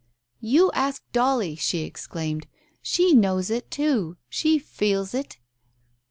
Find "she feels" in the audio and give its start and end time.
4.39-5.13